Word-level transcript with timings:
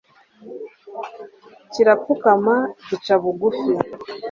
kirapfukama, 1.71 2.55
gica 2.87 3.15
bugufi 3.21 3.71